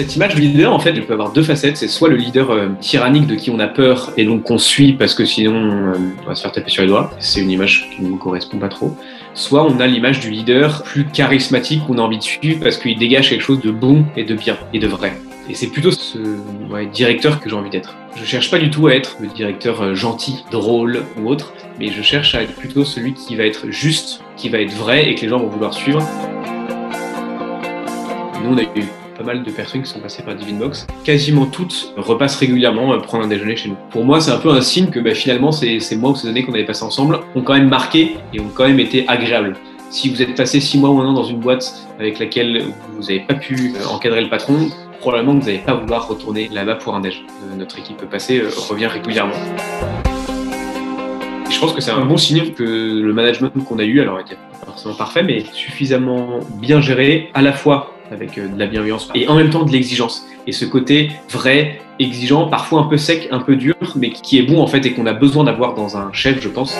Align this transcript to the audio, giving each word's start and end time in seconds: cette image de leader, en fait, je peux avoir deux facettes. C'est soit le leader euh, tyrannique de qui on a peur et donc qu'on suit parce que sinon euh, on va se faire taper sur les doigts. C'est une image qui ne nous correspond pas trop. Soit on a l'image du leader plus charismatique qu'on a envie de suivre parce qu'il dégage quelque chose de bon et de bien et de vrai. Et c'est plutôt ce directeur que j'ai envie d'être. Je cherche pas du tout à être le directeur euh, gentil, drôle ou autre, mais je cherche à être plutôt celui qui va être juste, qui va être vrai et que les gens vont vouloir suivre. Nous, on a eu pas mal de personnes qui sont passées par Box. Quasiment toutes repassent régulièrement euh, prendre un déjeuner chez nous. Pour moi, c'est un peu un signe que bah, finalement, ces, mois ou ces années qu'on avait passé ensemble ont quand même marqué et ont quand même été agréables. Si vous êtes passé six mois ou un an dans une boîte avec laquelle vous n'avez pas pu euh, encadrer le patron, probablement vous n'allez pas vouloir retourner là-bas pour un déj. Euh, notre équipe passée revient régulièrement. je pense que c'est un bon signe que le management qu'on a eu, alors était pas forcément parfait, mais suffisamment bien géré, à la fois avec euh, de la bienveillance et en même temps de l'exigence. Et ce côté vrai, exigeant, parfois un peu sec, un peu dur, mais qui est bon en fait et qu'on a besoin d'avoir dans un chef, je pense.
cette 0.00 0.16
image 0.16 0.34
de 0.34 0.40
leader, 0.40 0.72
en 0.72 0.78
fait, 0.78 0.94
je 0.94 1.02
peux 1.02 1.12
avoir 1.12 1.30
deux 1.30 1.42
facettes. 1.42 1.76
C'est 1.76 1.86
soit 1.86 2.08
le 2.08 2.16
leader 2.16 2.50
euh, 2.50 2.68
tyrannique 2.80 3.26
de 3.26 3.34
qui 3.34 3.50
on 3.50 3.58
a 3.58 3.66
peur 3.66 4.12
et 4.16 4.24
donc 4.24 4.44
qu'on 4.44 4.56
suit 4.56 4.94
parce 4.94 5.14
que 5.14 5.26
sinon 5.26 5.92
euh, 5.92 5.94
on 6.22 6.26
va 6.26 6.34
se 6.34 6.40
faire 6.40 6.52
taper 6.52 6.70
sur 6.70 6.82
les 6.82 6.88
doigts. 6.88 7.10
C'est 7.18 7.42
une 7.42 7.50
image 7.50 7.90
qui 7.94 8.02
ne 8.02 8.08
nous 8.08 8.16
correspond 8.16 8.56
pas 8.56 8.68
trop. 8.68 8.96
Soit 9.34 9.62
on 9.62 9.78
a 9.78 9.86
l'image 9.86 10.20
du 10.20 10.30
leader 10.30 10.82
plus 10.84 11.04
charismatique 11.04 11.86
qu'on 11.86 11.98
a 11.98 12.00
envie 12.00 12.16
de 12.16 12.22
suivre 12.22 12.60
parce 12.62 12.78
qu'il 12.78 12.98
dégage 12.98 13.28
quelque 13.28 13.42
chose 13.42 13.60
de 13.60 13.70
bon 13.70 14.06
et 14.16 14.24
de 14.24 14.34
bien 14.34 14.56
et 14.72 14.78
de 14.78 14.86
vrai. 14.86 15.12
Et 15.50 15.54
c'est 15.54 15.66
plutôt 15.66 15.90
ce 15.90 16.18
directeur 16.94 17.40
que 17.40 17.50
j'ai 17.50 17.56
envie 17.56 17.70
d'être. 17.70 17.94
Je 18.16 18.24
cherche 18.24 18.50
pas 18.50 18.58
du 18.58 18.70
tout 18.70 18.86
à 18.86 18.94
être 18.94 19.18
le 19.20 19.28
directeur 19.28 19.82
euh, 19.82 19.94
gentil, 19.94 20.44
drôle 20.50 21.02
ou 21.20 21.28
autre, 21.28 21.52
mais 21.78 21.88
je 21.88 22.00
cherche 22.00 22.34
à 22.34 22.42
être 22.42 22.54
plutôt 22.54 22.86
celui 22.86 23.12
qui 23.12 23.36
va 23.36 23.44
être 23.44 23.70
juste, 23.70 24.22
qui 24.38 24.48
va 24.48 24.60
être 24.60 24.72
vrai 24.72 25.10
et 25.10 25.14
que 25.14 25.20
les 25.20 25.28
gens 25.28 25.38
vont 25.38 25.48
vouloir 25.48 25.74
suivre. 25.74 26.02
Nous, 28.42 28.54
on 28.54 28.56
a 28.56 28.62
eu 28.62 28.99
pas 29.20 29.26
mal 29.34 29.42
de 29.42 29.50
personnes 29.50 29.82
qui 29.82 29.90
sont 29.90 30.00
passées 30.00 30.22
par 30.22 30.34
Box. 30.34 30.86
Quasiment 31.04 31.44
toutes 31.44 31.92
repassent 31.98 32.36
régulièrement 32.36 32.94
euh, 32.94 32.98
prendre 33.00 33.24
un 33.24 33.28
déjeuner 33.28 33.54
chez 33.54 33.68
nous. 33.68 33.76
Pour 33.90 34.02
moi, 34.02 34.18
c'est 34.18 34.30
un 34.30 34.38
peu 34.38 34.48
un 34.48 34.62
signe 34.62 34.86
que 34.86 34.98
bah, 34.98 35.12
finalement, 35.12 35.52
ces, 35.52 35.78
mois 35.96 36.12
ou 36.12 36.16
ces 36.16 36.28
années 36.28 36.42
qu'on 36.42 36.54
avait 36.54 36.64
passé 36.64 36.84
ensemble 36.84 37.20
ont 37.34 37.42
quand 37.42 37.52
même 37.52 37.68
marqué 37.68 38.16
et 38.32 38.40
ont 38.40 38.50
quand 38.54 38.66
même 38.66 38.80
été 38.80 39.06
agréables. 39.08 39.56
Si 39.90 40.08
vous 40.08 40.22
êtes 40.22 40.34
passé 40.34 40.58
six 40.58 40.78
mois 40.78 40.88
ou 40.88 41.00
un 41.00 41.06
an 41.06 41.12
dans 41.12 41.24
une 41.24 41.38
boîte 41.38 41.86
avec 41.98 42.18
laquelle 42.18 42.64
vous 42.94 43.02
n'avez 43.02 43.20
pas 43.20 43.34
pu 43.34 43.74
euh, 43.76 43.88
encadrer 43.88 44.22
le 44.22 44.30
patron, 44.30 44.70
probablement 45.00 45.34
vous 45.34 45.44
n'allez 45.44 45.58
pas 45.58 45.74
vouloir 45.74 46.08
retourner 46.08 46.48
là-bas 46.50 46.76
pour 46.76 46.94
un 46.94 47.00
déj. 47.00 47.22
Euh, 47.52 47.56
notre 47.56 47.78
équipe 47.78 48.00
passée 48.08 48.40
revient 48.70 48.86
régulièrement. 48.86 49.34
je 51.50 51.60
pense 51.60 51.74
que 51.74 51.82
c'est 51.82 51.90
un 51.90 52.06
bon 52.06 52.16
signe 52.16 52.52
que 52.52 52.62
le 52.64 53.12
management 53.12 53.50
qu'on 53.64 53.80
a 53.80 53.84
eu, 53.84 54.00
alors 54.00 54.18
était 54.18 54.36
pas 54.60 54.66
forcément 54.66 54.94
parfait, 54.94 55.22
mais 55.22 55.44
suffisamment 55.52 56.40
bien 56.58 56.80
géré, 56.80 57.30
à 57.34 57.42
la 57.42 57.52
fois 57.52 57.92
avec 58.10 58.38
euh, 58.38 58.48
de 58.48 58.58
la 58.58 58.66
bienveillance 58.66 59.08
et 59.14 59.28
en 59.28 59.34
même 59.34 59.50
temps 59.50 59.64
de 59.64 59.72
l'exigence. 59.72 60.26
Et 60.46 60.52
ce 60.52 60.64
côté 60.64 61.10
vrai, 61.30 61.80
exigeant, 61.98 62.48
parfois 62.48 62.80
un 62.80 62.84
peu 62.84 62.96
sec, 62.96 63.28
un 63.30 63.40
peu 63.40 63.56
dur, 63.56 63.74
mais 63.96 64.10
qui 64.10 64.38
est 64.38 64.42
bon 64.42 64.60
en 64.60 64.66
fait 64.66 64.84
et 64.86 64.92
qu'on 64.92 65.06
a 65.06 65.12
besoin 65.12 65.44
d'avoir 65.44 65.74
dans 65.74 65.96
un 65.96 66.12
chef, 66.12 66.40
je 66.40 66.48
pense. 66.48 66.76